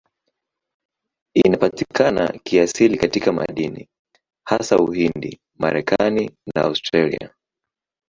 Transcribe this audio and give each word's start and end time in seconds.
Inapatikana 1.35 2.39
kiasili 2.43 2.97
katika 2.97 3.31
madini, 3.31 3.89
hasa 4.47 4.77
Uhindi, 4.79 5.39
Marekani 5.59 6.31
na 6.55 6.61
Australia. 6.61 7.35